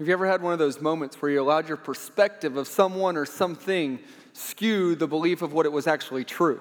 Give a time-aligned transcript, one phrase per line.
[0.00, 3.18] Have you ever had one of those moments where you allowed your perspective of someone
[3.18, 3.98] or something
[4.32, 6.58] skew the belief of what it was actually true?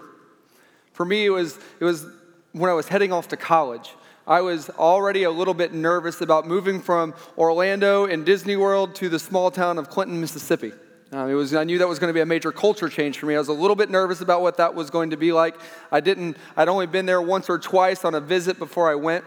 [0.92, 2.06] For me, it was, it was
[2.52, 3.96] when I was heading off to college.
[4.28, 9.08] I was already a little bit nervous about moving from Orlando and Disney World to
[9.08, 10.74] the small town of Clinton, Mississippi.
[11.14, 13.26] Um, it was, I knew that was going to be a major culture change for
[13.26, 13.36] me.
[13.36, 15.56] I was a little bit nervous about what that was going to be like.
[15.94, 19.24] I didn't, I'd only been there once or twice on a visit before I went.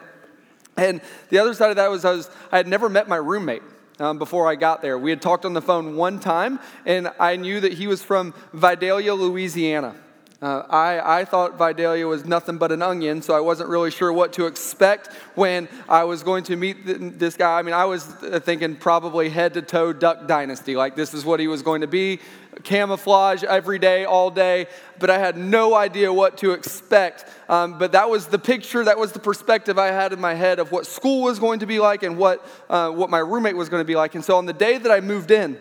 [0.77, 1.01] And
[1.31, 3.63] the other side of that was I, was, I had never met my roommate.
[3.99, 4.99] Um, before I got there.
[4.99, 8.33] We had talked on the phone one time, and I knew that he was from
[8.53, 9.95] Vidalia, Louisiana.
[10.43, 14.13] Uh, I, I thought Vidalia was nothing but an onion, so I wasn't really sure
[14.13, 15.07] what to expect
[15.37, 17.61] when I was going to meet this guy.
[17.61, 21.25] I mean, I was uh, thinking probably head to toe Duck Dynasty, like this is
[21.25, 22.19] what he was going to be
[22.65, 24.67] camouflage every day, all day,
[24.99, 27.25] but I had no idea what to expect.
[27.49, 30.59] Um, but that was the picture, that was the perspective I had in my head
[30.59, 33.69] of what school was going to be like and what, uh, what my roommate was
[33.69, 34.17] going to be like.
[34.17, 35.57] And so on the day that I moved in,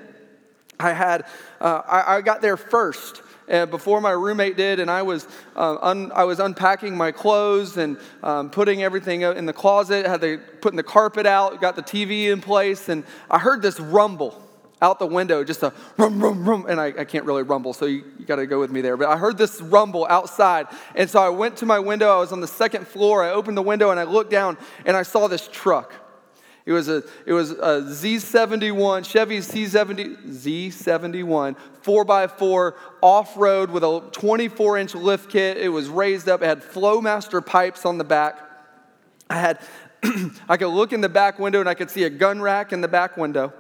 [0.79, 1.27] I had,
[1.60, 5.77] uh, I, I got there first uh, before my roommate did, and I was, uh,
[5.81, 10.39] un, I was unpacking my clothes and um, putting everything in the closet, had the,
[10.61, 14.41] putting the carpet out, got the TV in place, and I heard this rumble
[14.81, 17.85] out the window, just a rum, rum, rum, and I, I can't really rumble, so
[17.85, 18.98] you, you got to go with me there.
[18.98, 22.09] But I heard this rumble outside, and so I went to my window.
[22.09, 23.23] I was on the second floor.
[23.23, 25.93] I opened the window and I looked down, and I saw this truck.
[26.65, 34.04] It was a, it was a Z71, Chevy C70, Z71, 4x4 off road with a
[34.12, 35.57] 24 inch lift kit.
[35.57, 38.39] It was raised up, it had Flowmaster pipes on the back.
[39.29, 39.59] I had,
[40.49, 42.82] I could look in the back window and I could see a gun rack in
[42.82, 43.54] the back window.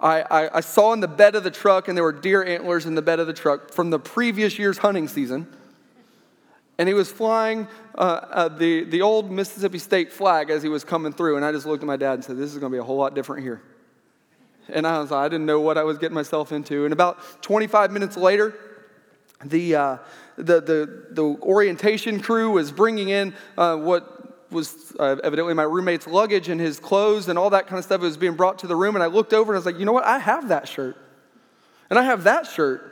[0.00, 2.86] I, I, I saw in the bed of the truck, and there were deer antlers
[2.86, 5.46] in the bed of the truck from the previous year's hunting season
[6.78, 10.84] and he was flying uh, uh, the, the old Mississippi State flag as he was
[10.84, 11.36] coming through.
[11.36, 12.84] And I just looked at my dad and said, This is going to be a
[12.84, 13.62] whole lot different here.
[14.68, 16.84] And I was I didn't know what I was getting myself into.
[16.84, 18.54] And about 25 minutes later,
[19.44, 19.96] the, uh,
[20.36, 26.06] the, the, the, orientation crew was bringing in uh, what was uh, evidently my roommate's
[26.06, 28.00] luggage and his clothes and all that kind of stuff.
[28.02, 28.94] It was being brought to the room.
[28.94, 30.04] And I looked over and I was like, You know what?
[30.04, 30.96] I have that shirt.
[31.90, 32.91] And I have that shirt.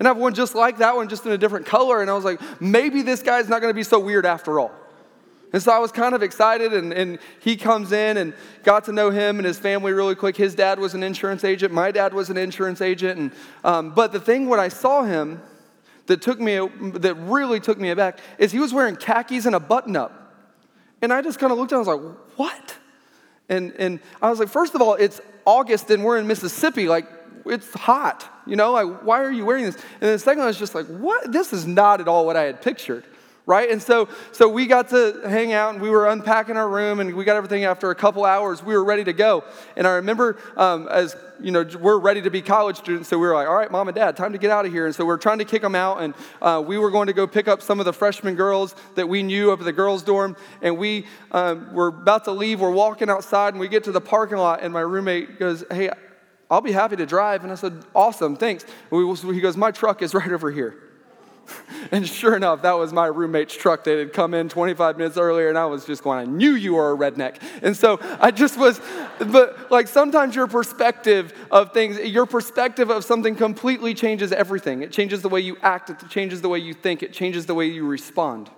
[0.00, 2.00] And I have one just like that one, just in a different color.
[2.00, 4.72] And I was like, maybe this guy's not going to be so weird after all.
[5.52, 8.92] And so I was kind of excited, and, and he comes in and got to
[8.92, 10.36] know him and his family really quick.
[10.36, 13.18] His dad was an insurance agent, my dad was an insurance agent.
[13.18, 15.42] And, um, but the thing when I saw him
[16.06, 16.56] that took me,
[16.94, 20.34] that really took me aback, is he was wearing khakis and a button up.
[21.02, 22.76] And I just kind of looked at him, I was like, what?
[23.48, 26.88] And, and I was like, first of all, it's August and we're in Mississippi.
[26.88, 27.06] Like,
[27.46, 28.42] it's hot.
[28.46, 29.76] You know, like, why are you wearing this?
[30.00, 31.32] And the second one was just like, what?
[31.32, 33.04] This is not at all what I had pictured.
[33.46, 33.70] Right?
[33.70, 37.14] And so, so we got to hang out and we were unpacking our room and
[37.14, 38.62] we got everything after a couple hours.
[38.62, 39.42] We were ready to go.
[39.76, 43.08] And I remember um, as, you know, we're ready to be college students.
[43.08, 44.86] So we were like, all right, mom and dad, time to get out of here.
[44.86, 46.00] And so we are trying to kick them out.
[46.00, 49.08] And uh, we were going to go pick up some of the freshman girls that
[49.08, 50.36] we knew up at the girls' dorm.
[50.62, 52.60] And we um, were about to leave.
[52.60, 54.62] We're walking outside and we get to the parking lot.
[54.62, 55.90] And my roommate goes, hey,
[56.50, 57.44] I'll be happy to drive.
[57.44, 58.64] And I said, Awesome, thanks.
[58.90, 60.76] He goes, My truck is right over here.
[61.90, 65.48] and sure enough, that was my roommate's truck that had come in 25 minutes earlier,
[65.48, 67.36] and I was just going, I knew you were a redneck.
[67.62, 68.80] And so I just was,
[69.18, 74.82] but like sometimes your perspective of things, your perspective of something completely changes everything.
[74.82, 77.54] It changes the way you act, it changes the way you think, it changes the
[77.54, 78.50] way you respond.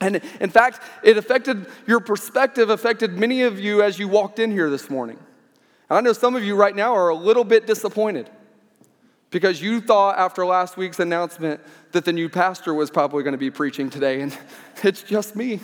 [0.00, 4.52] And in fact, it affected your perspective, affected many of you as you walked in
[4.52, 5.18] here this morning.
[5.90, 8.30] I know some of you right now are a little bit disappointed
[9.30, 11.60] because you thought after last week's announcement
[11.92, 14.36] that the new pastor was probably going to be preaching today, and
[14.82, 15.60] it's just me.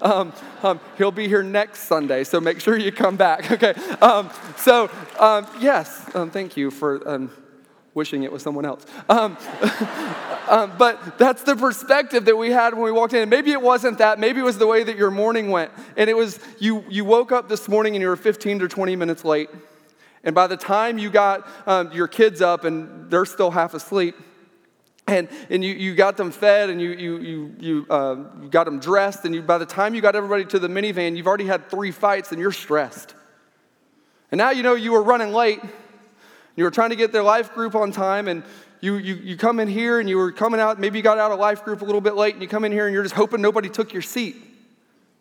[0.00, 3.50] Um, um, he'll be here next Sunday, so make sure you come back.
[3.58, 3.74] Okay.
[4.00, 7.30] Um, so um, yes, um, thank you for um,
[7.94, 8.86] wishing it was someone else.
[9.08, 9.38] but
[11.18, 13.22] that's the perspective that we had when we walked in.
[13.22, 14.20] And maybe it wasn't that.
[14.20, 15.72] Maybe it was the way that your morning went.
[15.96, 16.84] And it was you.
[16.88, 19.50] You woke up this morning and you were 15 to 20 minutes late.
[20.24, 24.16] And by the time you got um, your kids up and they're still half asleep,
[25.06, 28.64] and, and you, you got them fed and you, you, you, you, uh, you got
[28.64, 31.46] them dressed, and you, by the time you got everybody to the minivan, you've already
[31.46, 33.14] had three fights and you're stressed.
[34.30, 35.60] And now you know you were running late.
[36.56, 38.42] You were trying to get their life group on time, and
[38.80, 41.32] you, you, you come in here and you were coming out, maybe you got out
[41.32, 43.14] of life group a little bit late, and you come in here and you're just
[43.14, 44.36] hoping nobody took your seat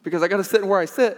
[0.04, 1.18] because I got to sit where I sit.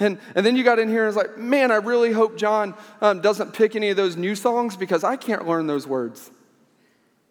[0.00, 2.74] And, and then you got in here and it's like, man, I really hope John
[3.00, 6.30] um, doesn't pick any of those new songs because I can't learn those words.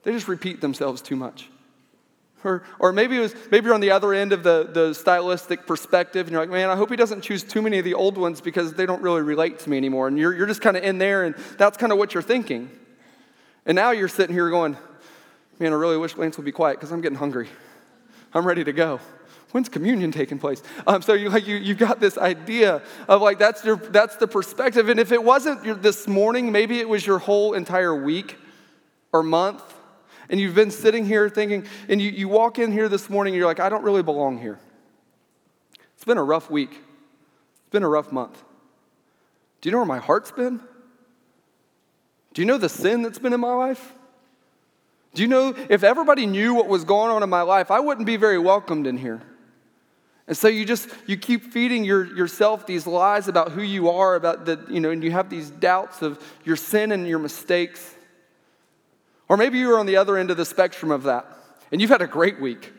[0.04, 1.50] They just repeat themselves too much.
[2.44, 5.66] Or, or maybe, it was, maybe you're on the other end of the, the stylistic
[5.66, 8.18] perspective and you're like, man, I hope he doesn't choose too many of the old
[8.18, 10.08] ones because they don't really relate to me anymore.
[10.08, 12.70] And you're, you're just kind of in there and that's kind of what you're thinking.
[13.66, 14.78] And now you're sitting here going,
[15.60, 17.50] man, I really wish Lance would be quiet because I'm getting hungry.
[18.34, 19.00] I'm ready to go.
[19.52, 20.62] When's communion taking place?
[20.86, 24.28] Um, so you like you you got this idea of like that's your that's the
[24.28, 24.90] perspective.
[24.90, 28.38] And if it wasn't your, this morning, maybe it was your whole entire week
[29.14, 29.64] or month
[30.30, 33.40] and you've been sitting here thinking, and you, you walk in here this morning and
[33.40, 34.60] you're like, I don't really belong here.
[35.96, 36.72] It's been a rough week.
[36.72, 38.44] It's been a rough month.
[39.62, 40.60] Do you know where my heart's been?
[42.34, 43.94] Do you know the sin that's been in my life?
[45.14, 48.06] Do you know if everybody knew what was going on in my life, I wouldn't
[48.06, 49.22] be very welcomed in here.
[50.28, 54.16] And so you just you keep feeding your, yourself these lies about who you are,
[54.16, 57.96] about the, you know, and you have these doubts of your sin and your mistakes.
[59.30, 61.26] Or maybe you are on the other end of the spectrum of that,
[61.72, 62.74] and you've had a great week.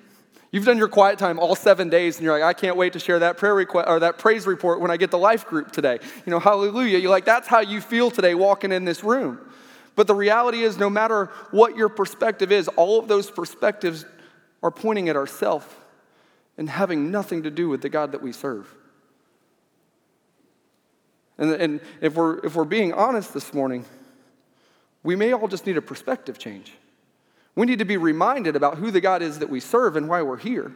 [0.50, 2.99] You've done your quiet time all seven days, and you're like, I can't wait to
[2.99, 5.99] share that prayer request or that praise report when I get the life group today.
[6.25, 6.99] You know, hallelujah.
[6.99, 9.39] You're like, that's how you feel today walking in this room.
[9.95, 14.06] But the reality is, no matter what your perspective is, all of those perspectives
[14.62, 15.67] are pointing at ourselves
[16.59, 18.75] and having nothing to do with the God that we serve.
[21.39, 23.85] And, and if, we're, if we're being honest this morning,
[25.05, 26.73] we may all just need a perspective change.
[27.55, 30.23] We need to be reminded about who the God is that we serve and why
[30.23, 30.75] we're here.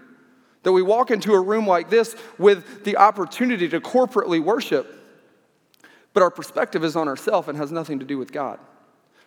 [0.63, 5.01] That we walk into a room like this with the opportunity to corporately worship,
[6.13, 8.61] but our perspective is on ourselves and has nothing to do with God.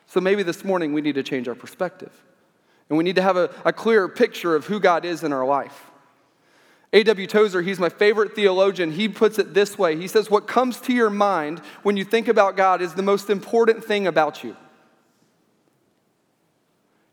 [0.07, 2.13] So maybe this morning we need to change our perspective.
[2.87, 5.45] And we need to have a, a clearer picture of who God is in our
[5.45, 5.91] life.
[6.95, 7.27] A.W.
[7.27, 10.93] Tozer, he's my favorite theologian, he puts it this way He says, What comes to
[10.93, 14.55] your mind when you think about God is the most important thing about you.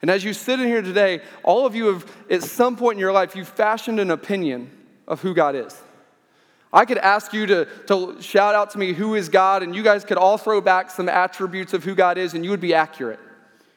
[0.00, 3.00] And as you sit in here today, all of you have, at some point in
[3.00, 4.70] your life, you've fashioned an opinion
[5.08, 5.76] of who God is.
[6.72, 9.82] I could ask you to, to shout out to me who is God, and you
[9.82, 12.72] guys could all throw back some attributes of who God is, and you would be
[12.72, 13.20] accurate.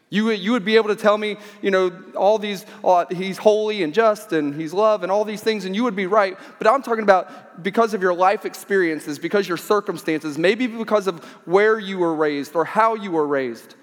[0.09, 3.81] You, you would be able to tell me, you know, all these, uh, he's holy
[3.81, 6.37] and just and he's love and all these things, and you would be right.
[6.59, 11.23] But I'm talking about because of your life experiences, because your circumstances, maybe because of
[11.45, 13.75] where you were raised or how you were raised,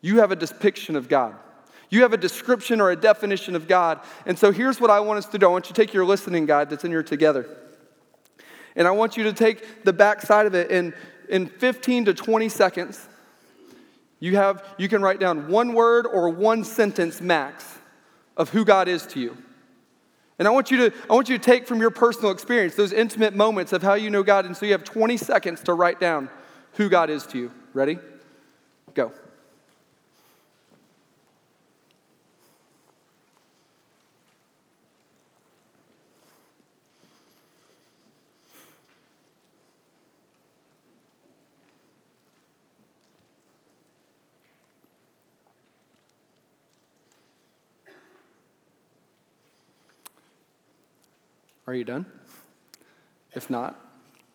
[0.00, 1.34] you have a depiction of God.
[1.90, 4.00] You have a description or a definition of God.
[4.26, 6.04] And so here's what I want us to do I want you to take your
[6.04, 7.46] listening guide that's in your together.
[8.76, 10.94] And I want you to take the back side of it in,
[11.28, 13.08] in 15 to 20 seconds.
[14.20, 17.78] You, have, you can write down one word or one sentence max
[18.36, 19.36] of who God is to you.
[20.38, 22.92] And I want, you to, I want you to take from your personal experience those
[22.92, 24.44] intimate moments of how you know God.
[24.44, 26.30] And so you have 20 seconds to write down
[26.74, 27.52] who God is to you.
[27.74, 27.98] Ready?
[28.94, 29.12] Go.
[51.68, 52.06] Are you done?
[53.34, 53.78] If not,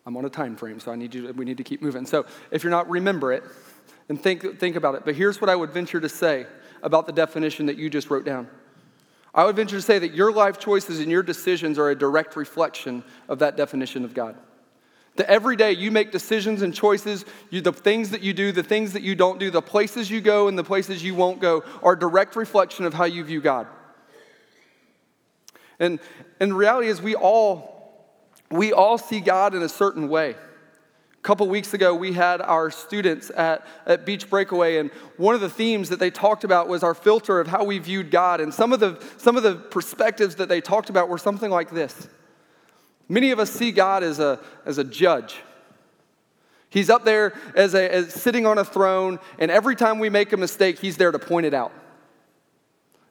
[0.06, 2.06] I'm on a time frame, so I need you to, we need to keep moving.
[2.06, 3.42] So if you're not, remember it
[4.08, 5.04] and think, think about it.
[5.04, 6.46] But here's what I would venture to say
[6.80, 8.48] about the definition that you just wrote down.
[9.34, 12.36] I would venture to say that your life choices and your decisions are a direct
[12.36, 14.36] reflection of that definition of God.
[15.16, 18.62] That every day you make decisions and choices, you, the things that you do, the
[18.62, 21.64] things that you don't do, the places you go and the places you won't go
[21.82, 23.66] are a direct reflection of how you view God.
[25.78, 25.98] And,
[26.40, 28.04] and reality is we all,
[28.50, 30.30] we all see God in a certain way.
[30.30, 35.40] A couple weeks ago, we had our students at, at Beach Breakaway, and one of
[35.40, 38.40] the themes that they talked about was our filter of how we viewed God.
[38.40, 41.70] And some of the, some of the perspectives that they talked about were something like
[41.70, 42.08] this
[43.08, 45.36] Many of us see God as a, as a judge.
[46.70, 50.32] He's up there as, a, as sitting on a throne, and every time we make
[50.32, 51.72] a mistake, he's there to point it out.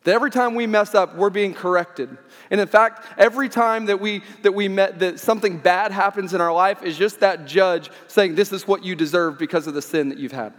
[0.04, 2.18] That every time we mess up, we're being corrected.
[2.52, 6.42] And in fact, every time that we that we met that something bad happens in
[6.42, 9.82] our life is just that judge saying, This is what you deserve because of the
[9.82, 10.54] sin that you've had.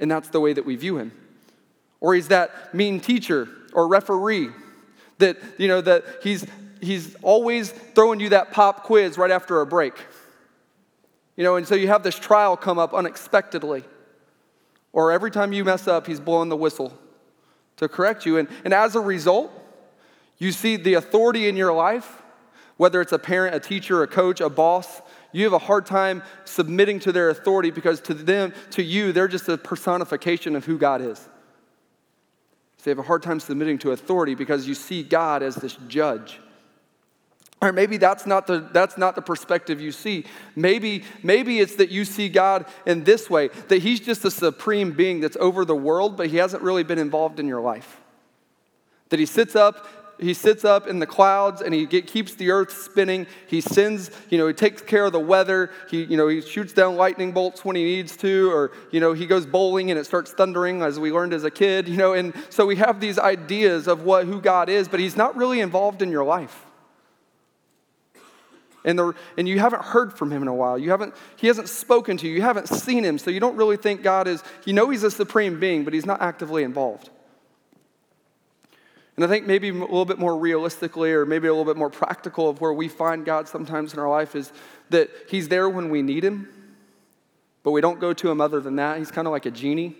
[0.00, 1.12] And that's the way that we view him.
[2.00, 4.50] Or he's that mean teacher or referee
[5.18, 6.44] that, you know, that he's
[6.80, 9.94] he's always throwing you that pop quiz right after a break.
[11.36, 13.84] You know, and so you have this trial come up unexpectedly.
[14.92, 16.92] Or every time you mess up, he's blowing the whistle
[17.76, 18.38] to correct you.
[18.38, 19.52] And, and as a result,
[20.38, 22.22] you see the authority in your life,
[22.76, 25.00] whether it's a parent, a teacher, a coach, a boss,
[25.32, 29.28] you have a hard time submitting to their authority because to them, to you, they're
[29.28, 31.18] just a personification of who God is.
[32.78, 35.76] So you have a hard time submitting to authority because you see God as this
[35.88, 36.40] judge.
[37.64, 40.26] Or maybe that's not the, that's not the perspective you see.
[40.54, 44.92] Maybe, maybe it's that you see God in this way, that He's just a supreme
[44.92, 48.00] being that's over the world, but He hasn't really been involved in your life.
[49.08, 52.50] That He sits up he sits up in the clouds and he get, keeps the
[52.50, 53.26] earth spinning.
[53.48, 55.72] He sends, you know, he takes care of the weather.
[55.90, 59.12] He, you know, he shoots down lightning bolts when he needs to, or, you know,
[59.12, 62.12] he goes bowling and it starts thundering as we learned as a kid, you know,
[62.12, 65.60] and so we have these ideas of what, who God is, but he's not really
[65.60, 66.63] involved in your life
[68.84, 69.00] and,
[69.38, 70.78] and you haven't heard from him in a while.
[70.78, 72.34] You haven't, he hasn't spoken to you.
[72.34, 75.10] You haven't seen him, so you don't really think God is, you know he's a
[75.10, 77.10] supreme being, but he's not actively involved.
[79.16, 81.90] And I think maybe a little bit more realistically, or maybe a little bit more
[81.90, 84.52] practical, of where we find God sometimes in our life is
[84.90, 86.48] that he's there when we need him,
[87.62, 88.98] but we don't go to him other than that.
[88.98, 89.96] He's kind of like a genie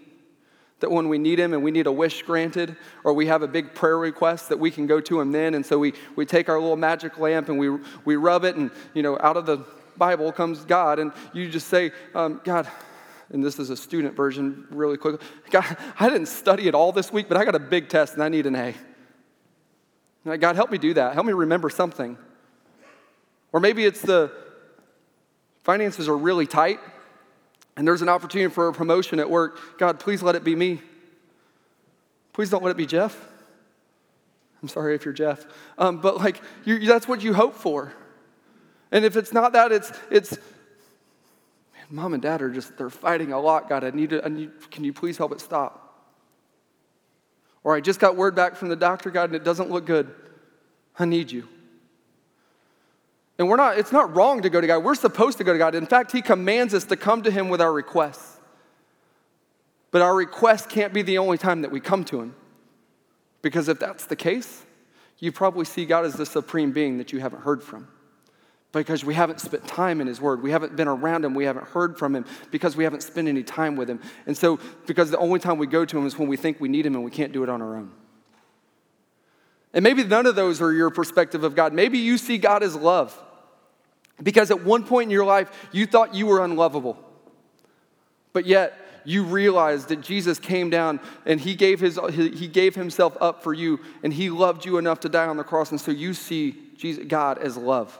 [0.81, 3.49] that when we need him and we need a wish granted or we have a
[3.49, 5.55] big prayer request that we can go to him then.
[5.55, 7.71] And so we, we take our little magic lamp and we,
[8.05, 9.65] we rub it and you know out of the
[9.97, 10.99] bible comes god.
[10.99, 12.69] And you just say um, god
[13.31, 15.19] and this is a student version really quick
[15.51, 18.23] god i didn't study it all this week but i got a big test and
[18.23, 18.75] i need an a.
[20.25, 21.15] God help me do that.
[21.15, 22.17] Help me remember something.
[23.53, 24.33] Or maybe it's the
[25.63, 26.81] finances are really tight
[27.77, 30.81] and there's an opportunity for a promotion at work, God, please let it be me.
[32.33, 33.17] Please don't let it be Jeff.
[34.63, 35.45] I'm sorry if you're Jeff.
[35.77, 37.93] Um, but like, that's what you hope for.
[38.91, 43.33] And if it's not that, it's, it's, man, mom and dad are just, they're fighting
[43.33, 43.69] a lot.
[43.69, 45.81] God, I need to, I need, can you please help it stop?
[47.63, 50.15] Or I just got word back from the doctor, God, and it doesn't look good.
[50.99, 51.49] I need you.
[53.39, 54.85] And we're not, it's not wrong to go to God.
[54.85, 55.75] We're supposed to go to God.
[55.75, 58.39] In fact, He commands us to come to Him with our requests.
[59.91, 62.35] But our request can't be the only time that we come to Him.
[63.43, 64.65] Because if that's the case,
[65.19, 67.89] you probably see God as the supreme being that you haven't heard from.
[68.73, 70.43] Because we haven't spent time in His Word.
[70.43, 71.35] We haven't been around Him.
[71.35, 74.01] We haven't heard from Him because we haven't spent any time with Him.
[74.27, 76.69] And so, because the only time we go to Him is when we think we
[76.69, 77.93] need Him and we can't do it on our own.
[79.73, 81.73] And maybe none of those are your perspective of God.
[81.73, 83.21] Maybe you see God as love.
[84.23, 86.99] Because at one point in your life, you thought you were unlovable.
[88.33, 93.17] But yet, you realized that Jesus came down and he gave, his, he gave himself
[93.21, 95.71] up for you and he loved you enough to die on the cross.
[95.71, 97.99] And so you see Jesus, God as love.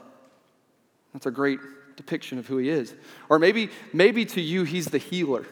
[1.13, 1.59] That's a great
[1.95, 2.93] depiction of who he is.
[3.29, 5.45] Or maybe, maybe to you, he's the healer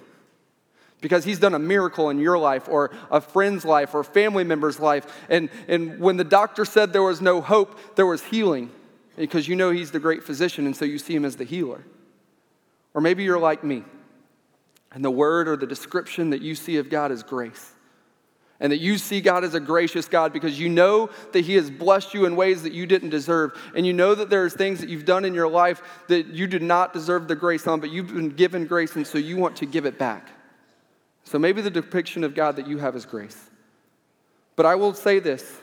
[1.01, 4.43] because he's done a miracle in your life or a friend's life or a family
[4.43, 5.05] member's life.
[5.29, 8.71] And, and when the doctor said there was no hope, there was healing
[9.15, 11.83] because you know he's the great physician and so you see him as the healer.
[12.93, 13.83] Or maybe you're like me
[14.91, 17.71] and the word or the description that you see of God is grace.
[18.59, 21.69] And that you see God as a gracious God because you know that He has
[21.69, 23.59] blessed you in ways that you didn't deserve.
[23.75, 26.47] And you know that there are things that you've done in your life that you
[26.47, 29.57] did not deserve the grace on, but you've been given grace, and so you want
[29.57, 30.29] to give it back.
[31.25, 33.49] So maybe the depiction of God that you have is grace.
[34.55, 35.59] But I will say this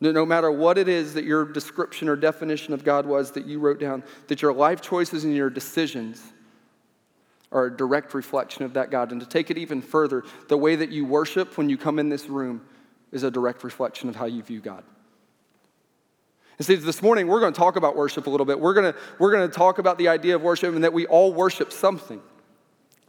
[0.00, 3.58] no matter what it is that your description or definition of God was that you
[3.58, 6.22] wrote down, that your life choices and your decisions
[7.52, 9.12] are a direct reflection of that God.
[9.12, 12.08] And to take it even further, the way that you worship when you come in
[12.08, 12.62] this room
[13.12, 14.84] is a direct reflection of how you view God.
[16.58, 18.60] And see, this morning we're going to talk about worship a little bit.
[18.60, 21.06] We're going to, we're going to talk about the idea of worship and that we
[21.06, 22.20] all worship something.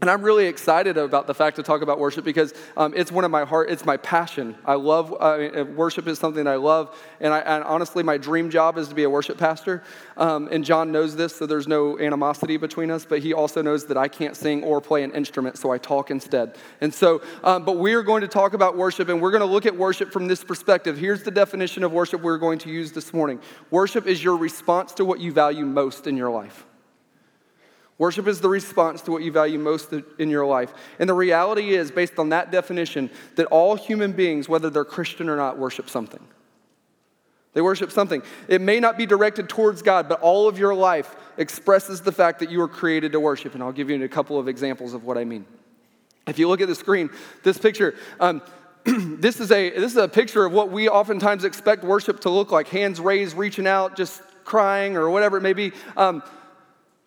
[0.01, 3.23] And I'm really excited about the fact to talk about worship because um, it's one
[3.23, 4.55] of my heart, it's my passion.
[4.65, 6.99] I love, uh, worship is something I love.
[7.19, 9.83] And, I, and, honestly, my dream job is to be a worship pastor.
[10.17, 13.85] Um, and John knows this, so there's no animosity between us, but he also knows
[13.85, 16.55] that I can't sing or play an instrument, so I talk instead.
[16.81, 19.45] And so, um, but we are going to talk about worship and we're going to
[19.45, 20.97] look at worship from this perspective.
[20.97, 23.39] Here's the definition of worship we're going to use this morning
[23.69, 26.65] worship is your response to what you value most in your life.
[28.01, 30.73] Worship is the response to what you value most in your life.
[30.97, 35.29] And the reality is, based on that definition, that all human beings, whether they're Christian
[35.29, 36.19] or not, worship something.
[37.53, 38.23] They worship something.
[38.47, 42.39] It may not be directed towards God, but all of your life expresses the fact
[42.39, 43.53] that you were created to worship.
[43.53, 45.45] And I'll give you a couple of examples of what I mean.
[46.25, 47.11] If you look at the screen,
[47.43, 48.41] this picture, um,
[48.83, 52.51] this, is a, this is a picture of what we oftentimes expect worship to look
[52.51, 55.71] like hands raised, reaching out, just crying, or whatever it may be.
[55.95, 56.23] Um,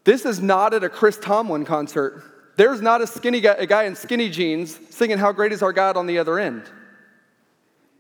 [0.05, 2.23] this is not at a Chris Tomlin concert.
[2.57, 5.73] There's not a skinny guy, a guy in skinny jeans singing How Great Is Our
[5.73, 6.65] God on the other end.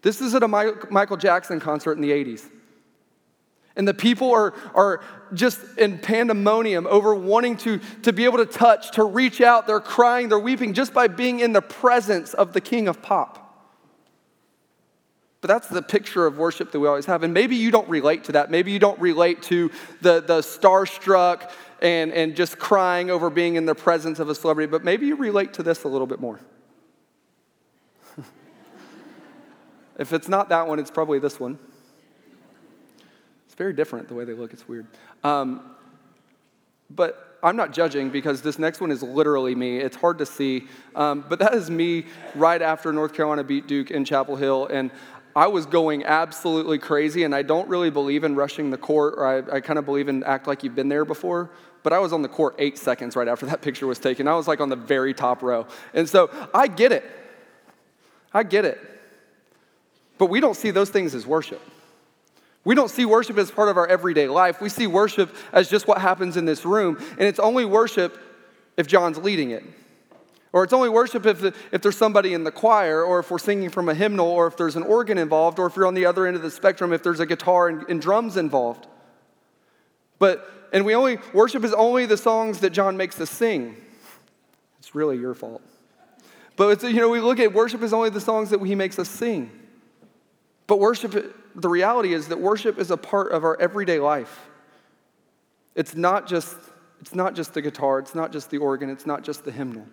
[0.03, 2.49] This is at a Michael Jackson concert in the 80s.
[3.77, 5.01] And the people are, are
[5.33, 9.67] just in pandemonium over wanting to, to be able to touch, to reach out.
[9.67, 13.41] They're crying, they're weeping just by being in the presence of the king of pop.
[15.41, 17.23] But that's the picture of worship that we always have.
[17.23, 18.51] And maybe you don't relate to that.
[18.51, 19.71] Maybe you don't relate to
[20.01, 21.51] the, the starstruck
[21.81, 25.17] and, and just crying over being in the presence of a celebrity, but maybe you
[25.17, 26.41] relate to this a little bit more.
[29.99, 31.59] if it's not that one, it's probably this one.
[33.47, 34.87] It's very different the way they look, it's weird.
[35.23, 35.75] Um,
[36.91, 39.77] but I'm not judging because this next one is literally me.
[39.77, 40.67] It's hard to see.
[40.95, 44.67] Um, but that is me right after North Carolina beat Duke in Chapel Hill.
[44.69, 44.91] And
[45.37, 49.27] I was going absolutely crazy, and I don't really believe in rushing the court, or
[49.27, 51.51] I, I kind of believe in act like you've been there before.
[51.83, 54.29] But I was on the court eight seconds right after that picture was taken.
[54.29, 55.67] I was like on the very top row.
[55.93, 57.05] And so I get it.
[58.33, 58.81] I get it.
[60.19, 61.61] But we don't see those things as worship.
[62.65, 64.61] We don't see worship as part of our everyday life.
[64.61, 66.97] We see worship as just what happens in this room.
[67.19, 68.19] And it's only worship
[68.77, 69.65] if John's leading it.
[70.55, 73.71] Or it's only worship if, if there's somebody in the choir, or if we're singing
[73.71, 76.29] from a hymnal, or if there's an organ involved, or if you're on the other
[76.29, 78.87] end of the spectrum, if there's a guitar and, and drums involved.
[80.21, 83.77] But, and we only, worship is only the songs that John makes us sing.
[84.79, 85.61] It's really your fault.
[86.55, 89.09] But you know, we look at worship is only the songs that he makes us
[89.09, 89.51] sing.
[90.69, 94.47] But worship, the reality is that worship is a part of our everyday life.
[95.75, 96.57] It's not just,
[97.01, 99.89] it's not just the guitar, it's not just the organ, it's not just the hymnal.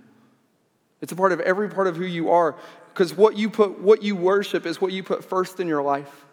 [1.01, 2.55] It's a part of every part of who you are
[2.93, 6.25] because what you put what you worship is what you put first in your life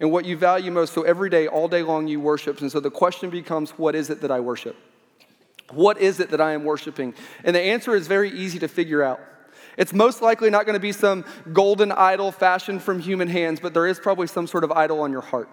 [0.00, 0.92] and what you value most.
[0.92, 2.60] So every day, all day long you worship.
[2.60, 4.76] And so the question becomes what is it that I worship?
[5.72, 7.14] What is it that I am worshiping?
[7.42, 9.20] And the answer is very easy to figure out.
[9.76, 13.74] It's most likely not going to be some golden idol fashioned from human hands, but
[13.74, 15.48] there is probably some sort of idol on your heart.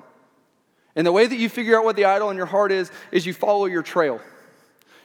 [0.95, 3.25] And the way that you figure out what the idol on your heart is, is
[3.25, 4.19] you follow your trail.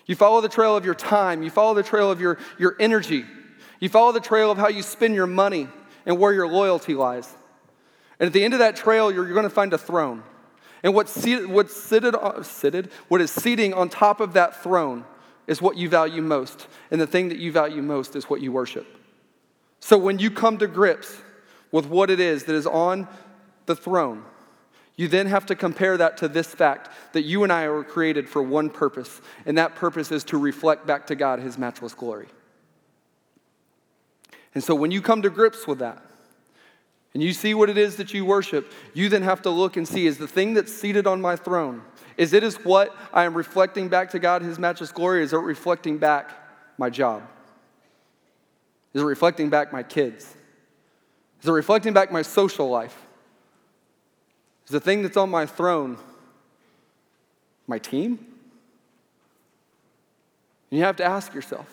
[0.06, 3.24] You follow the trail of your time, you follow the trail of your, your energy,
[3.80, 5.68] you follow the trail of how you spend your money
[6.04, 7.32] and where your loyalty lies.
[8.18, 10.22] And at the end of that trail, you're, you're going to find a throne.
[10.82, 15.04] And what's, what's seated, uh, seated, what is seating on top of that throne
[15.46, 16.66] is what you value most.
[16.90, 18.86] And the thing that you value most is what you worship.
[19.80, 21.20] So when you come to grips
[21.70, 23.08] with what it is that is on
[23.66, 24.24] the throne,
[24.96, 28.28] you then have to compare that to this fact that you and I were created
[28.28, 32.28] for one purpose, and that purpose is to reflect back to God his matchless glory.
[34.56, 36.02] And so when you come to grips with that,
[37.12, 39.86] and you see what it is that you worship, you then have to look and
[39.86, 41.82] see is the thing that's seated on my throne,
[42.16, 45.36] is it is what I am reflecting back to God, His matchless glory, is it
[45.36, 46.30] reflecting back
[46.78, 47.22] my job?
[48.94, 50.24] Is it reflecting back my kids?
[51.42, 52.96] Is it reflecting back my social life?
[54.64, 55.98] Is the thing that's on my throne
[57.66, 58.12] my team?
[60.70, 61.68] And you have to ask yourself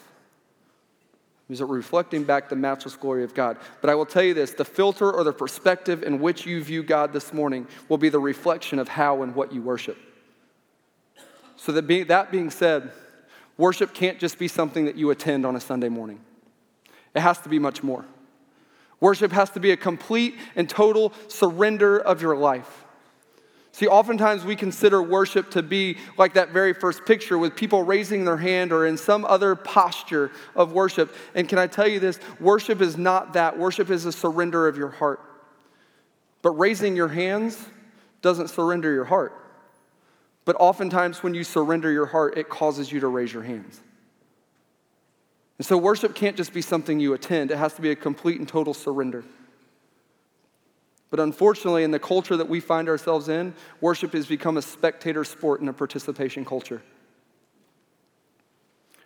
[1.49, 3.58] is it reflecting back the matchless glory of God?
[3.82, 6.84] But I will tell you this the filter or the perspective in which you view
[6.84, 9.97] God this morning will be the reflection of how and what you worship.
[11.58, 12.91] So, that, be, that being said,
[13.58, 16.19] worship can't just be something that you attend on a Sunday morning,
[17.13, 18.06] it has to be much more.
[18.99, 22.83] Worship has to be a complete and total surrender of your life.
[23.73, 28.23] See, oftentimes we consider worship to be like that very first picture with people raising
[28.23, 31.13] their hand or in some other posture of worship.
[31.33, 32.19] And can I tell you this?
[32.39, 33.57] Worship is not that.
[33.57, 35.21] Worship is a surrender of your heart.
[36.43, 37.65] But raising your hands
[38.21, 39.33] doesn't surrender your heart.
[40.45, 43.81] But oftentimes when you surrender your heart, it causes you to raise your hands.
[45.57, 48.38] And so worship can't just be something you attend, it has to be a complete
[48.38, 49.23] and total surrender.
[51.13, 55.23] But unfortunately, in the culture that we find ourselves in, worship has become a spectator
[55.23, 56.82] sport and a participation culture.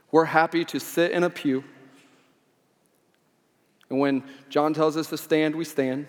[0.10, 1.66] We're happy to sit in a pew,
[3.90, 6.08] and when John tells us to stand, we stand.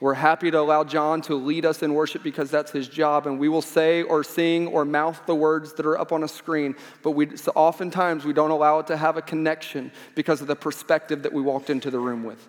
[0.00, 3.38] We're happy to allow John to lead us in worship because that's his job, and
[3.38, 6.74] we will say or sing or mouth the words that are up on a screen,
[7.04, 10.56] but we, so oftentimes we don't allow it to have a connection because of the
[10.56, 12.48] perspective that we walked into the room with.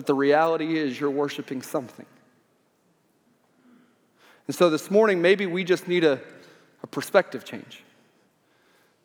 [0.00, 2.06] But the reality is, you're worshiping something.
[4.46, 6.18] And so this morning, maybe we just need a,
[6.82, 7.84] a perspective change.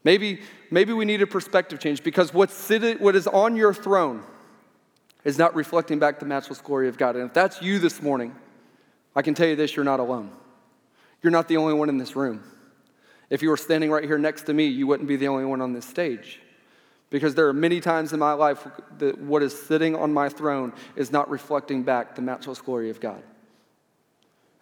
[0.05, 0.39] Maybe,
[0.71, 4.23] maybe we need a perspective change because what's sitting, what is on your throne
[5.25, 7.17] is not reflecting back the matchless glory of God.
[7.17, 8.33] And if that's you this morning,
[9.17, 10.31] I can tell you this you're not alone.
[11.21, 12.41] You're not the only one in this room.
[13.29, 15.59] If you were standing right here next to me, you wouldn't be the only one
[15.59, 16.39] on this stage.
[17.15, 20.73] Because there are many times in my life that what is sitting on my throne
[20.97, 23.23] is not reflecting back the matchless glory of God.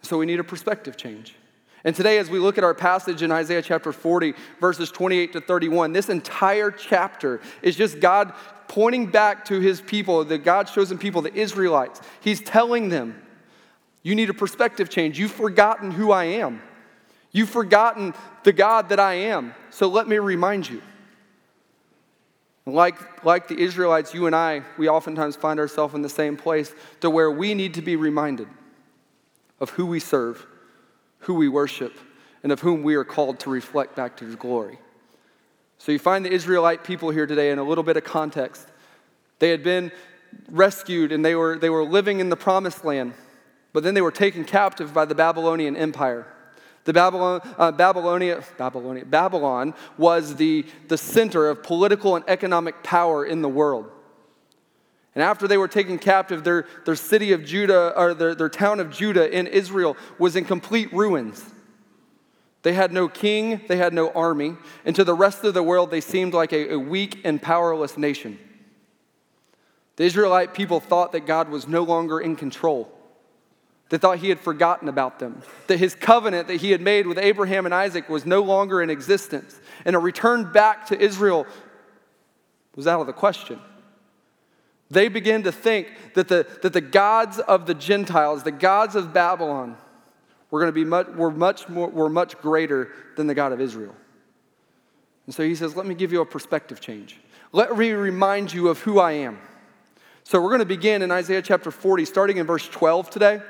[0.02, 1.34] So we need a perspective change.
[1.82, 5.40] And today, as we look at our passage in Isaiah chapter 40, verses 28 to
[5.40, 8.32] 31, this entire chapter is just God
[8.68, 12.02] pointing back to his people, the God's chosen people, the Israelites.
[12.20, 13.20] He's telling them,
[14.04, 15.18] you need a perspective change.
[15.18, 16.62] You've forgotten who I am.
[17.32, 18.14] You've forgotten
[18.44, 19.56] the God that I am.
[19.70, 20.82] So let me remind you.
[22.66, 26.74] Like, like the Israelites, you and I, we oftentimes find ourselves in the same place
[27.00, 28.48] to where we need to be reminded
[29.60, 30.46] of who we serve,
[31.20, 31.92] who we worship,
[32.42, 34.78] and of whom we are called to reflect back to his glory.
[35.78, 38.66] So you find the Israelite people here today in a little bit of context.
[39.38, 39.92] They had been
[40.48, 43.12] rescued and they were, they were living in the promised land,
[43.74, 46.26] but then they were taken captive by the Babylonian Empire.
[46.84, 53.24] The Babylon, uh, Babylonia, Babylonia, Babylon was the, the center of political and economic power
[53.24, 53.90] in the world.
[55.14, 58.80] And after they were taken captive, their, their city of Judah, or their, their town
[58.80, 61.42] of Judah in Israel, was in complete ruins.
[62.62, 65.90] They had no king, they had no army, and to the rest of the world,
[65.90, 68.38] they seemed like a, a weak and powerless nation.
[69.96, 72.90] The Israelite people thought that God was no longer in control.
[73.90, 77.18] They thought he had forgotten about them, that his covenant that he had made with
[77.18, 81.46] Abraham and Isaac was no longer in existence, and a return back to Israel
[82.74, 83.60] was out of the question.
[84.90, 89.12] They began to think that the, that the gods of the Gentiles, the gods of
[89.12, 89.76] Babylon,
[90.50, 93.60] were going to be much, were much, more, were much greater than the God of
[93.60, 93.94] Israel.
[95.26, 97.18] And so he says, Let me give you a perspective change.
[97.52, 99.38] Let me remind you of who I am.
[100.22, 103.42] So we're going to begin in Isaiah chapter 40, starting in verse 12 today.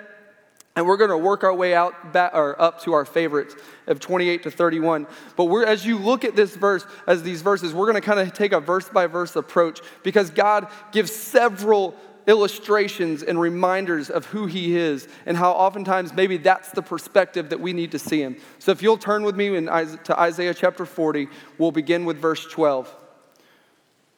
[0.77, 3.55] And we're going to work our way out back, or up to our favorites
[3.87, 5.07] of 28 to 31.
[5.37, 8.19] But we're, as you look at this verse, as these verses, we're going to kind
[8.19, 11.95] of take a verse by verse approach because God gives several
[12.27, 17.61] illustrations and reminders of who He is and how oftentimes maybe that's the perspective that
[17.61, 18.37] we need to see Him.
[18.59, 22.45] So if you'll turn with me in, to Isaiah chapter 40, we'll begin with verse
[22.47, 22.93] 12.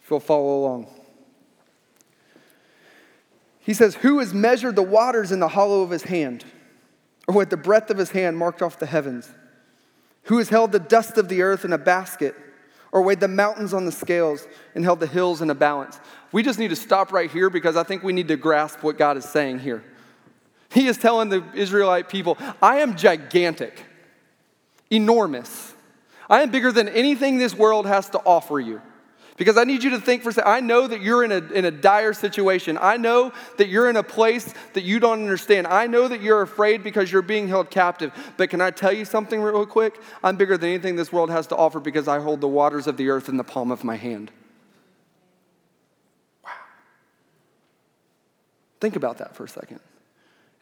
[0.02, 0.86] If you'll follow along.
[3.66, 6.44] He says, Who has measured the waters in the hollow of his hand,
[7.26, 9.28] or with the breadth of his hand marked off the heavens?
[10.24, 12.36] Who has held the dust of the earth in a basket,
[12.92, 15.98] or weighed the mountains on the scales and held the hills in a balance?
[16.30, 18.98] We just need to stop right here because I think we need to grasp what
[18.98, 19.82] God is saying here.
[20.70, 23.84] He is telling the Israelite people, I am gigantic,
[24.90, 25.74] enormous.
[26.30, 28.80] I am bigger than anything this world has to offer you.
[29.36, 30.50] Because I need you to think for a second.
[30.50, 32.78] I know that you're in a, in a dire situation.
[32.80, 35.66] I know that you're in a place that you don't understand.
[35.66, 38.12] I know that you're afraid because you're being held captive.
[38.38, 40.00] But can I tell you something real quick?
[40.24, 42.96] I'm bigger than anything this world has to offer because I hold the waters of
[42.96, 44.30] the earth in the palm of my hand.
[46.42, 46.50] Wow.
[48.80, 49.80] Think about that for a second.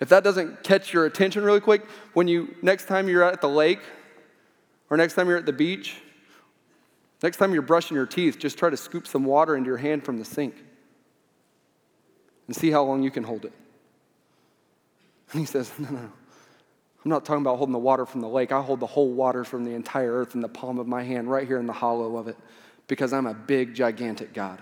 [0.01, 3.49] If that doesn't catch your attention really quick, when you next time you're at the
[3.49, 3.81] lake
[4.91, 5.97] or next time you're at the beach,
[7.25, 10.05] Next time you're brushing your teeth, just try to scoop some water into your hand
[10.05, 10.63] from the sink
[12.47, 13.53] and see how long you can hold it.
[15.33, 16.13] And he says, No, no, no.
[17.03, 18.53] I'm not talking about holding the water from the lake.
[18.53, 21.31] I hold the whole water from the entire earth in the palm of my hand,
[21.31, 22.37] right here in the hollow of it,
[22.89, 24.61] because I'm a big, gigantic God.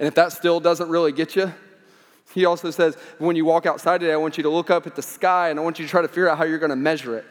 [0.00, 1.54] And if that still doesn't really get you,
[2.34, 4.96] he also says, when you walk outside today, I want you to look up at
[4.96, 6.76] the sky and I want you to try to figure out how you're going to
[6.76, 7.24] measure it.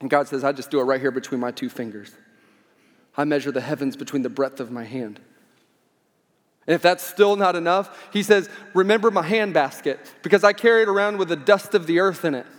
[0.00, 2.14] And God says, I just do it right here between my two fingers.
[3.18, 5.18] I measure the heavens between the breadth of my hand.
[6.68, 10.88] And if that's still not enough, he says, Remember my handbasket, because I carry it
[10.88, 12.46] around with the dust of the earth in it.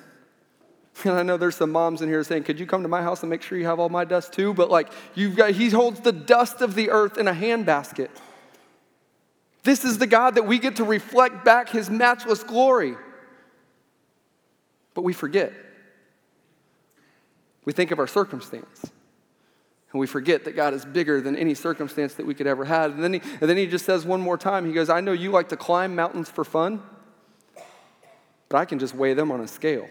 [1.05, 3.23] And I know there's some moms in here saying, Could you come to my house
[3.23, 4.53] and make sure you have all my dust too?
[4.53, 8.09] But like, you've got, he holds the dust of the earth in a handbasket.
[9.63, 12.95] This is the God that we get to reflect back his matchless glory.
[14.93, 15.53] But we forget.
[17.63, 18.91] We think of our circumstance.
[19.91, 22.93] And we forget that God is bigger than any circumstance that we could ever have.
[22.93, 25.13] And then, he, and then he just says one more time, he goes, I know
[25.13, 26.81] you like to climb mountains for fun,
[28.49, 29.87] but I can just weigh them on a scale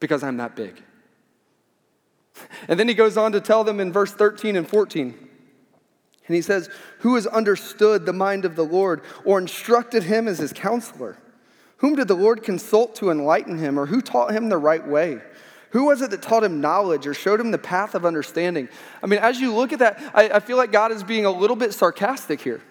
[0.00, 0.82] because I'm that big.
[2.68, 5.28] And then he goes on to tell them in verse 13 and 14.
[6.26, 10.38] And he says, Who has understood the mind of the Lord or instructed him as
[10.38, 11.18] his counselor?
[11.78, 15.20] Whom did the Lord consult to enlighten him, or who taught him the right way?
[15.70, 18.68] Who was it that taught him knowledge or showed him the path of understanding?
[19.02, 21.30] I mean, as you look at that, I, I feel like God is being a
[21.30, 22.62] little bit sarcastic here.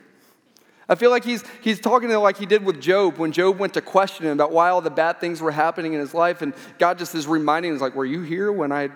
[0.90, 3.74] I feel like he's, he's talking to like he did with Job when Job went
[3.74, 6.42] to question him about why all the bad things were happening in his life.
[6.42, 8.90] And God just is reminding him, like, were you here when I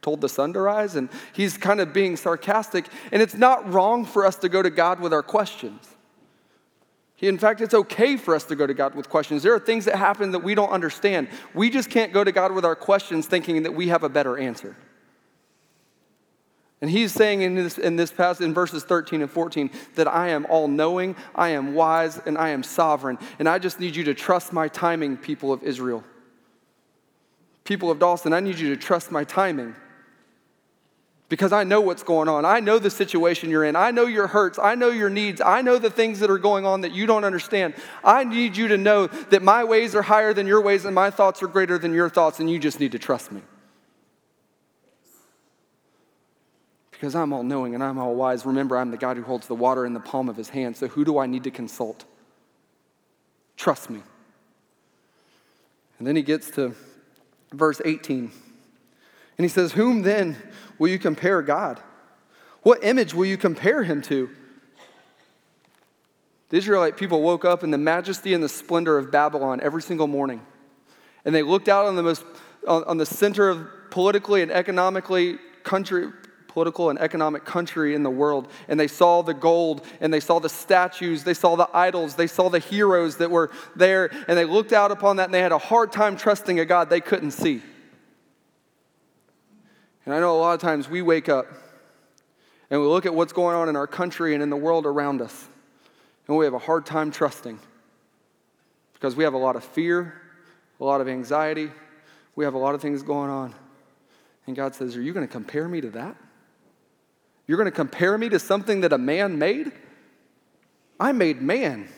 [0.00, 0.94] told the sun to rise?
[0.94, 2.86] And he's kind of being sarcastic.
[3.10, 5.93] And it's not wrong for us to go to God with our questions.
[7.28, 9.42] In fact, it's okay for us to go to God with questions.
[9.42, 11.28] There are things that happen that we don't understand.
[11.54, 14.36] We just can't go to God with our questions thinking that we have a better
[14.36, 14.76] answer.
[16.80, 20.28] And he's saying in this, in this passage, in verses 13 and 14, that I
[20.28, 23.18] am all knowing, I am wise, and I am sovereign.
[23.38, 26.04] And I just need you to trust my timing, people of Israel.
[27.64, 29.74] People of Dawson, I need you to trust my timing
[31.28, 32.44] because I know what's going on.
[32.44, 33.76] I know the situation you're in.
[33.76, 34.58] I know your hurts.
[34.58, 35.40] I know your needs.
[35.40, 37.74] I know the things that are going on that you don't understand.
[38.02, 41.10] I need you to know that my ways are higher than your ways and my
[41.10, 43.40] thoughts are greater than your thoughts, and you just need to trust me.
[47.04, 48.46] because I'm all knowing and I'm all wise.
[48.46, 50.74] Remember, I'm the God who holds the water in the palm of his hand.
[50.74, 52.06] So who do I need to consult?
[53.58, 54.00] Trust me.
[55.98, 56.74] And then he gets to
[57.52, 58.18] verse 18.
[58.18, 60.34] And he says, Whom then
[60.78, 61.80] will you compare God?
[62.62, 64.30] What image will you compare him to?
[66.50, 70.06] The Israelite people woke up in the majesty and the splendor of Babylon every single
[70.06, 70.40] morning.
[71.24, 72.24] And they looked out on the most
[72.66, 76.10] on, on the center of politically and economically country
[76.54, 78.46] political and economic country in the world.
[78.68, 82.28] And they saw the gold and they saw the statues, they saw the idols, they
[82.28, 84.08] saw the heroes that were there.
[84.28, 86.88] And they looked out upon that and they had a hard time trusting a God
[86.88, 87.60] they couldn't see.
[90.04, 91.46] And I know a lot of times we wake up
[92.70, 95.22] and we look at what's going on in our country and in the world around
[95.22, 95.48] us,
[96.26, 97.58] and we have a hard time trusting
[98.94, 100.14] because we have a lot of fear,
[100.80, 101.70] a lot of anxiety,
[102.36, 103.54] we have a lot of things going on.
[104.46, 106.16] And God says, Are you going to compare me to that?
[107.46, 109.72] You're going to compare me to something that a man made?
[110.98, 111.88] I made man.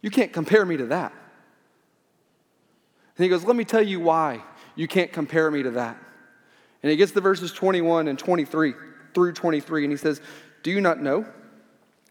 [0.00, 1.12] You can't compare me to that.
[3.16, 4.42] And he goes, Let me tell you why
[4.74, 5.96] you can't compare me to that.
[6.82, 8.74] And he gets to verses 21 and 23
[9.14, 10.20] through 23, and he says,
[10.62, 11.26] Do you not know?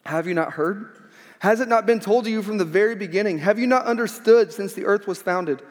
[0.06, 1.10] Have you not heard?
[1.40, 3.40] Has it not been told to you from the very beginning?
[3.40, 5.62] Have you not understood since the earth was founded?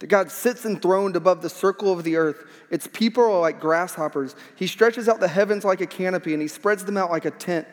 [0.00, 2.44] That God sits enthroned above the circle of the earth.
[2.70, 4.34] Its people are like grasshoppers.
[4.56, 7.30] He stretches out the heavens like a canopy, and he spreads them out like a
[7.30, 7.66] tent.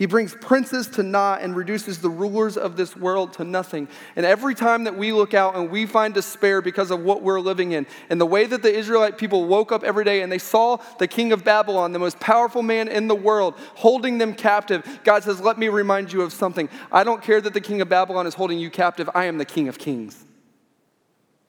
[0.00, 3.86] He brings princes to naught and reduces the rulers of this world to nothing.
[4.16, 7.38] And every time that we look out and we find despair because of what we're
[7.38, 10.38] living in, and the way that the Israelite people woke up every day and they
[10.38, 15.00] saw the king of Babylon, the most powerful man in the world, holding them captive,
[15.04, 16.70] God says, Let me remind you of something.
[16.90, 19.44] I don't care that the king of Babylon is holding you captive, I am the
[19.44, 20.24] king of kings.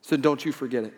[0.02, 0.94] So don't you forget it.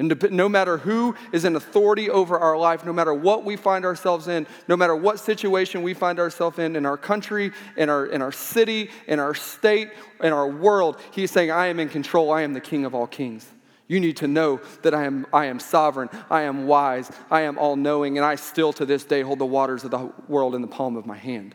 [0.00, 3.84] And no matter who is in authority over our life, no matter what we find
[3.84, 8.06] ourselves in, no matter what situation we find ourselves in, in our country, in our,
[8.06, 9.90] in our city, in our state,
[10.22, 12.32] in our world, he's saying, I am in control.
[12.32, 13.46] I am the king of all kings.
[13.88, 17.58] You need to know that I am, I am sovereign, I am wise, I am
[17.58, 20.62] all knowing, and I still to this day hold the waters of the world in
[20.62, 21.54] the palm of my hand.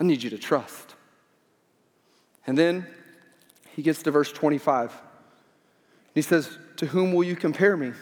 [0.00, 0.94] I need you to trust.
[2.46, 2.86] And then
[3.76, 4.90] he gets to verse 25.
[6.14, 7.92] He says, To whom will you compare me?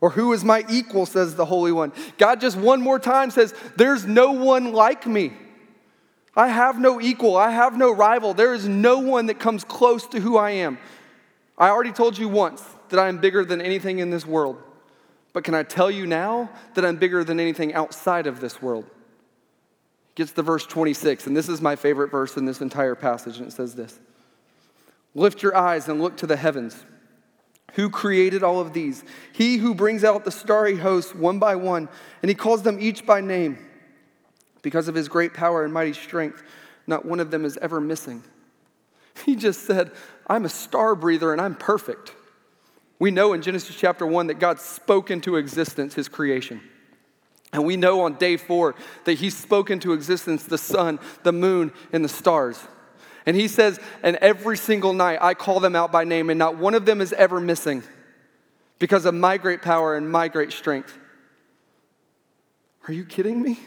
[0.00, 1.92] Or who is my equal, says the Holy One.
[2.18, 5.32] God just one more time says, There's no one like me.
[6.36, 7.36] I have no equal.
[7.36, 8.32] I have no rival.
[8.32, 10.78] There is no one that comes close to who I am.
[11.56, 14.62] I already told you once that I am bigger than anything in this world.
[15.32, 18.84] But can I tell you now that I'm bigger than anything outside of this world?
[20.14, 23.48] Gets to verse 26, and this is my favorite verse in this entire passage, and
[23.48, 23.98] it says this
[25.14, 26.84] Lift your eyes and look to the heavens.
[27.74, 29.04] Who created all of these?
[29.32, 31.88] He who brings out the starry hosts one by one,
[32.22, 33.58] and he calls them each by name.
[34.62, 36.42] Because of his great power and mighty strength,
[36.86, 38.24] not one of them is ever missing.
[39.24, 39.92] He just said,
[40.26, 42.14] I'm a star breather and I'm perfect.
[42.98, 46.60] We know in Genesis chapter 1 that God spoke into existence his creation.
[47.52, 51.72] And we know on day four that he spoke into existence the sun, the moon,
[51.92, 52.60] and the stars.
[53.28, 56.56] And he says, and every single night I call them out by name, and not
[56.56, 57.82] one of them is ever missing
[58.78, 60.96] because of my great power and my great strength.
[62.86, 63.58] Are you kidding me?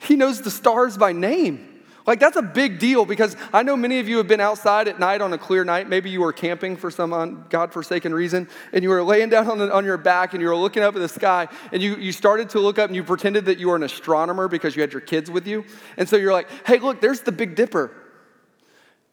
[0.00, 1.68] He knows the stars by name.
[2.04, 4.98] Like, that's a big deal because I know many of you have been outside at
[4.98, 5.88] night on a clear night.
[5.88, 9.72] Maybe you were camping for some God-forsaken reason, and you were laying down on, the,
[9.72, 12.48] on your back and you were looking up at the sky, and you, you started
[12.50, 15.00] to look up and you pretended that you were an astronomer because you had your
[15.00, 15.64] kids with you.
[15.96, 17.92] And so you're like, hey, look, there's the Big Dipper.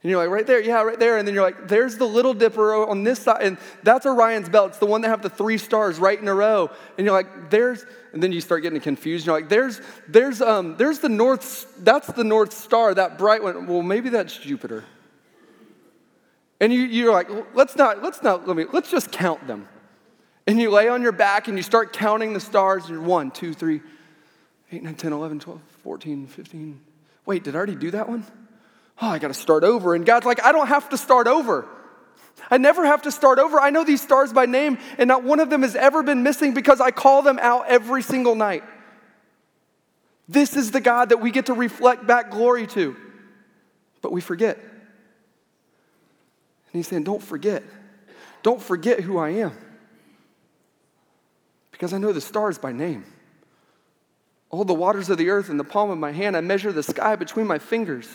[0.03, 1.17] And you're like, right there, yeah, right there.
[1.17, 3.41] And then you're like, there's the Little Dipper on this side.
[3.41, 4.69] And that's Orion's belt.
[4.69, 6.69] It's the one that have the three stars right in a row.
[6.97, 7.83] And you're like, there's,
[8.13, 9.25] and then you start getting confused.
[9.25, 13.65] You're like, there's, there's, um, there's the North, that's the North Star, that bright one.
[13.65, 14.85] Well, maybe that's Jupiter.
[16.59, 19.67] And you, you're like, let's not, let's not, let me, let's just count them.
[20.45, 22.83] And you lay on your back and you start counting the stars.
[22.83, 23.81] And you're 1, 2, 3,
[24.71, 26.81] 8, 9, 10, 11, 12, 14, 15.
[27.25, 28.25] Wait, did I already do that one?
[29.01, 29.95] Oh, I got to start over.
[29.95, 31.67] And God's like, I don't have to start over.
[32.49, 33.59] I never have to start over.
[33.59, 36.53] I know these stars by name, and not one of them has ever been missing
[36.53, 38.63] because I call them out every single night.
[40.29, 42.95] This is the God that we get to reflect back glory to,
[44.01, 44.57] but we forget.
[44.57, 44.65] And
[46.73, 47.63] he's saying, Don't forget.
[48.43, 49.57] Don't forget who I am
[51.77, 53.05] because I know the stars by name.
[54.49, 56.81] All the waters of the earth in the palm of my hand, I measure the
[56.81, 58.07] sky between my fingers.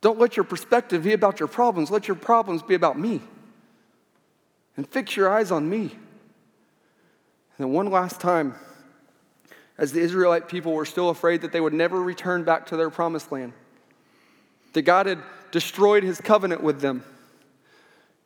[0.00, 3.20] Don't let your perspective be about your problems, let your problems be about me.
[4.76, 5.80] And fix your eyes on me.
[5.80, 5.90] And
[7.58, 8.54] then, one last time,
[9.76, 12.88] as the Israelite people were still afraid that they would never return back to their
[12.88, 13.52] promised land,
[14.72, 15.18] that God had
[15.50, 17.04] destroyed his covenant with them,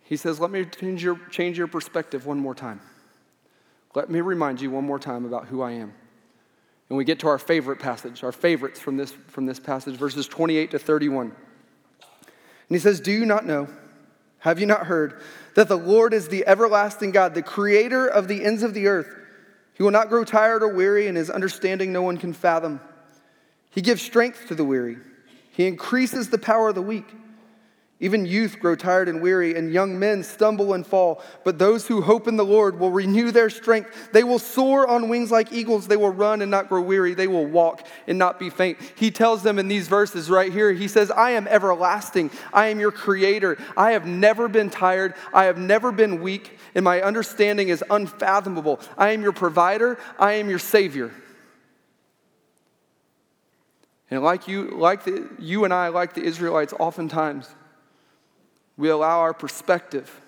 [0.05, 2.81] he says, Let me change your, change your perspective one more time.
[3.95, 5.95] Let me remind you one more time about who I am.
[6.89, 10.29] And we get to our favorite passage, our favorites from this, from this passage, verses
[10.29, 11.35] 28 to 31.
[12.75, 13.69] And he says, Do you not know?
[14.41, 15.21] Have you not heard
[15.55, 19.15] that the Lord is the everlasting God, the creator of the ends of the earth?
[19.75, 22.81] He will not grow tired or weary, and his understanding no one can fathom.
[23.71, 24.97] He gives strength to the weary,
[25.53, 27.07] he increases the power of the weak.
[28.01, 31.23] Even youth grow tired and weary, and young men stumble and fall.
[31.45, 34.11] But those who hope in the Lord will renew their strength.
[34.13, 35.87] They will soar on wings like eagles.
[35.87, 37.15] They will run and not grow weary.
[37.15, 38.79] They will walk and not be faint.
[38.97, 42.33] He tells them in these verses right here He says, I am everlasting.
[42.53, 43.57] I am your creator.
[43.77, 45.15] I have never been tired.
[45.33, 48.81] I have never been weak, and my understanding is unfathomable.
[48.99, 49.99] I am your provider.
[50.19, 51.13] I am your savior.
[54.11, 57.49] And like you, like the, you and I, like the Israelites, oftentimes,
[58.77, 60.21] we allow our perspective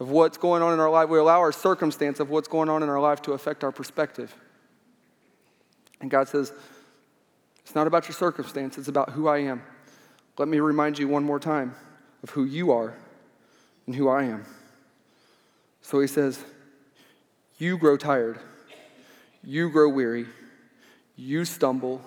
[0.00, 2.82] of what's going on in our life, we allow our circumstance of what's going on
[2.82, 4.34] in our life to affect our perspective.
[6.00, 6.52] And God says,
[7.60, 9.62] it's not about your circumstance, it's about who I am.
[10.38, 11.74] Let me remind you one more time
[12.22, 12.94] of who you are
[13.86, 14.44] and who I am.
[15.82, 16.42] So he says,
[17.58, 18.38] You grow tired,
[19.44, 20.26] you grow weary,
[21.16, 22.02] you stumble,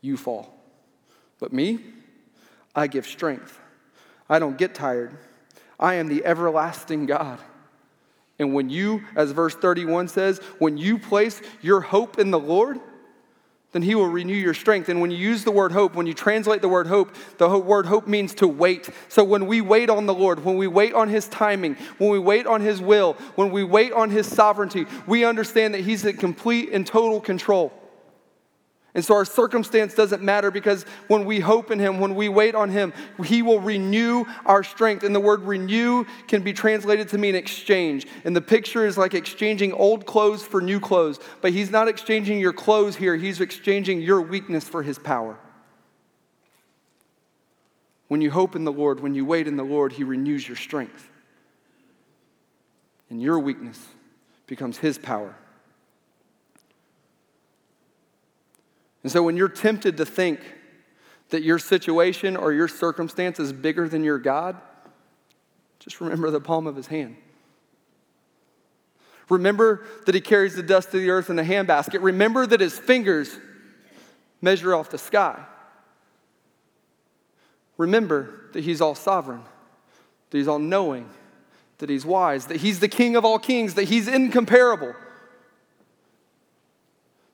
[0.00, 0.54] you fall.
[1.38, 1.78] But me,
[2.74, 3.58] I give strength.
[4.28, 5.16] I don't get tired.
[5.80, 7.38] I am the everlasting God.
[8.38, 12.80] And when you, as verse 31 says, when you place your hope in the Lord,
[13.72, 14.88] then he will renew your strength.
[14.88, 17.84] And when you use the word hope, when you translate the word hope, the word
[17.84, 18.88] hope means to wait.
[19.08, 22.18] So when we wait on the Lord, when we wait on his timing, when we
[22.18, 26.16] wait on his will, when we wait on his sovereignty, we understand that he's in
[26.16, 27.72] complete and total control.
[28.94, 32.54] And so our circumstance doesn't matter because when we hope in Him, when we wait
[32.54, 35.04] on Him, He will renew our strength.
[35.04, 38.06] And the word renew can be translated to mean exchange.
[38.24, 41.20] And the picture is like exchanging old clothes for new clothes.
[41.42, 45.38] But He's not exchanging your clothes here, He's exchanging your weakness for His power.
[48.08, 50.56] When you hope in the Lord, when you wait in the Lord, He renews your
[50.56, 51.10] strength.
[53.10, 53.78] And your weakness
[54.46, 55.36] becomes His power.
[59.02, 60.40] And so when you're tempted to think
[61.30, 64.56] that your situation or your circumstance is bigger than your God,
[65.78, 67.16] just remember the palm of his hand.
[69.28, 72.02] Remember that he carries the dust of the earth in a handbasket.
[72.02, 73.38] Remember that his fingers
[74.40, 75.44] measure off the sky.
[77.76, 79.42] Remember that he's all sovereign,
[80.30, 81.08] that he's all knowing,
[81.78, 84.94] that he's wise, that he's the king of all kings, that he's incomparable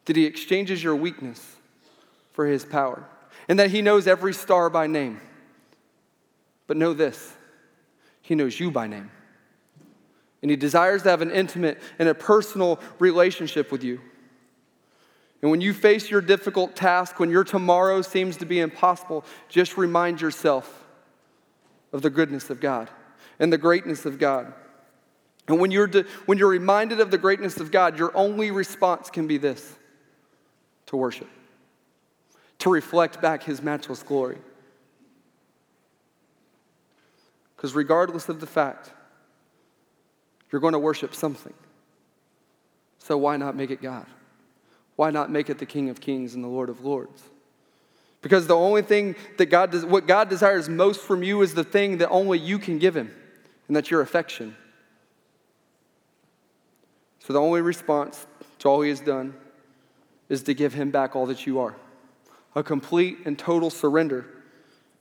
[0.04, 1.56] that he exchanges your weakness
[2.32, 3.04] for his power,
[3.48, 5.20] and that he knows every star by name.
[6.66, 7.34] But know this
[8.22, 9.10] he knows you by name.
[10.40, 14.00] And he desires to have an intimate and a personal relationship with you.
[15.42, 19.76] And when you face your difficult task, when your tomorrow seems to be impossible, just
[19.76, 20.84] remind yourself
[21.92, 22.88] of the goodness of God
[23.38, 24.54] and the greatness of God.
[25.46, 29.10] And when you're, de- when you're reminded of the greatness of God, your only response
[29.10, 29.76] can be this
[30.86, 31.28] to worship,
[32.58, 34.38] to reflect back his matchless glory.
[37.56, 38.92] Because regardless of the fact,
[40.50, 41.54] you're going to worship something.
[42.98, 44.06] So why not make it God?
[44.96, 47.22] Why not make it the King of Kings and the Lord of Lords?
[48.22, 51.64] Because the only thing that God does, what God desires most from you is the
[51.64, 53.14] thing that only you can give Him,
[53.68, 54.56] and that's your affection.
[57.18, 58.26] So the only response
[58.60, 59.34] to all He has done
[60.34, 61.74] is to give him back all that you are
[62.54, 64.26] a complete and total surrender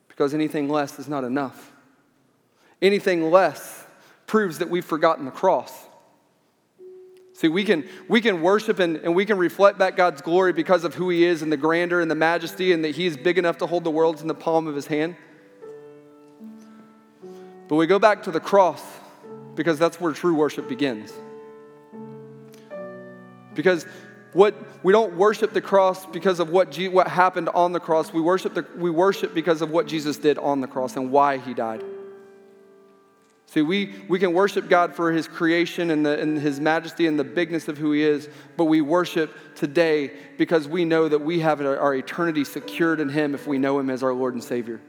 [0.08, 1.72] because anything less is not enough.
[2.82, 3.86] Anything less
[4.26, 5.72] proves that we've forgotten the cross.
[7.34, 10.84] See, we can, we can worship and, and we can reflect back God's glory because
[10.84, 13.38] of who He is and the grandeur and the majesty and that He is big
[13.38, 15.16] enough to hold the worlds in the palm of His hand.
[17.68, 18.84] But we go back to the cross
[19.56, 21.12] because that's where true worship begins.
[23.56, 23.86] Because
[24.34, 28.12] what we don't worship the cross because of what, G, what happened on the cross.
[28.12, 31.38] We worship, the, we worship because of what Jesus did on the cross and why
[31.38, 31.84] he died.
[33.48, 37.20] See, we, we can worship God for his creation and, the, and his majesty and
[37.20, 38.28] the bigness of who he is,
[38.58, 43.36] but we worship today because we know that we have our eternity secured in him
[43.36, 44.82] if we know him as our Lord and Savior.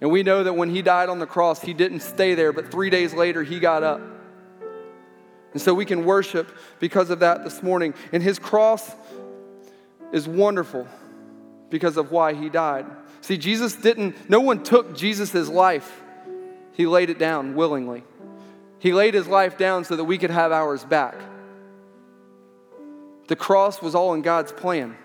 [0.00, 2.70] And we know that when he died on the cross, he didn't stay there, but
[2.70, 4.00] three days later, he got up.
[5.54, 7.94] And so we can worship because of that this morning.
[8.12, 8.90] And his cross
[10.12, 10.86] is wonderful
[11.70, 12.86] because of why he died.
[13.20, 16.02] See, Jesus didn't, no one took Jesus' life,
[16.72, 18.02] he laid it down willingly.
[18.80, 21.14] He laid his life down so that we could have ours back.
[23.28, 24.96] The cross was all in God's plan.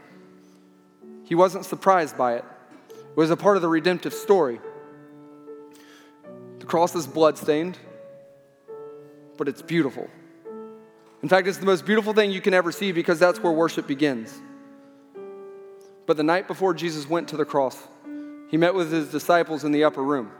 [1.24, 2.46] He wasn't surprised by it.
[2.90, 4.60] It was a part of the redemptive story.
[6.58, 7.78] The cross is bloodstained,
[9.38, 10.10] but it's beautiful.
[11.22, 13.88] In fact, it's the most beautiful thing you can ever see because that's where worship
[13.88, 14.42] begins.
[16.06, 17.78] But the night before Jesus went to the cross,
[18.50, 20.32] he met with his disciples in the upper room.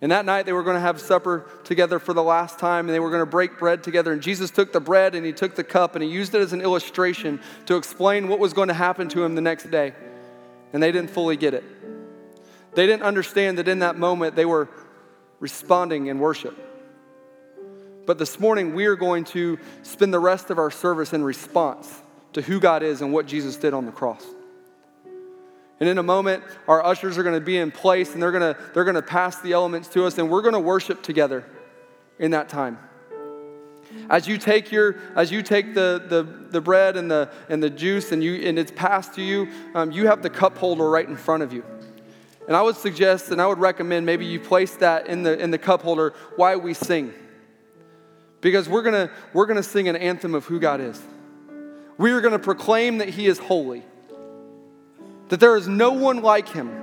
[0.00, 2.94] And that night they were going to have supper together for the last time and
[2.94, 4.12] they were going to break bread together.
[4.12, 6.52] And Jesus took the bread and he took the cup and he used it as
[6.52, 9.94] an illustration to explain what was going to happen to him the next day.
[10.72, 11.64] And they didn't fully get it.
[12.74, 14.68] They didn't understand that in that moment they were
[15.38, 16.71] responding in worship.
[18.04, 22.02] But this morning, we are going to spend the rest of our service in response
[22.32, 24.24] to who God is and what Jesus did on the cross.
[25.78, 28.54] And in a moment, our ushers are going to be in place and they're going
[28.54, 31.44] to, they're going to pass the elements to us, and we're going to worship together
[32.18, 32.78] in that time.
[34.08, 37.70] As you take your, as you take the, the, the bread and the, and the
[37.70, 41.06] juice and, you, and it's passed to you, um, you have the cup holder right
[41.06, 41.64] in front of you.
[42.48, 45.50] And I would suggest and I would recommend maybe you place that in the, in
[45.50, 47.12] the cup holder while we sing
[48.42, 51.00] because we're going to we're going to sing an anthem of who God is.
[51.96, 53.82] We are going to proclaim that He is holy,
[55.28, 56.80] that there is no one like Him.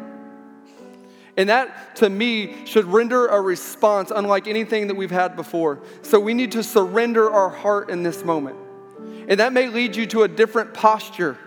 [1.37, 5.79] And that, to me, should render a response unlike anything that we've had before.
[6.01, 8.57] So we need to surrender our heart in this moment.
[9.29, 11.37] And that may lead you to a different posture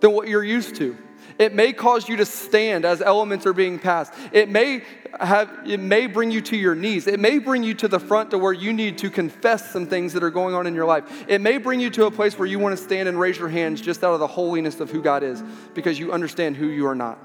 [0.00, 0.96] than what you're used to.
[1.42, 4.14] It may cause you to stand as elements are being passed.
[4.30, 4.84] It may
[5.18, 7.08] have it may bring you to your knees.
[7.08, 10.12] It may bring you to the front to where you need to confess some things
[10.12, 11.24] that are going on in your life.
[11.26, 13.48] It may bring you to a place where you want to stand and raise your
[13.48, 15.42] hands just out of the holiness of who God is
[15.74, 17.18] because you understand who you are not.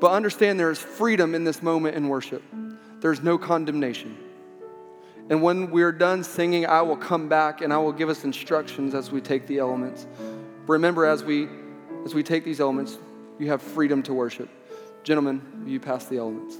[0.00, 2.42] But understand there is freedom in this moment in worship.
[2.98, 4.18] There's no condemnation.
[5.30, 8.92] And when we're done singing, I will come back and I will give us instructions
[8.92, 10.08] as we take the elements.
[10.66, 11.48] Remember, as we
[12.04, 12.98] as we take these elements,
[13.38, 14.48] you have freedom to worship.
[15.04, 16.58] Gentlemen, you pass the elements.